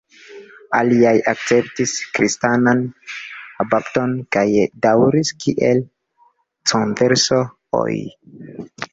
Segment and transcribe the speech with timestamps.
[0.77, 2.79] Aliaj akceptis kristanan
[3.73, 4.45] bapton kaj
[4.85, 5.83] daŭris kiel
[6.73, 7.95] "converso"-oj.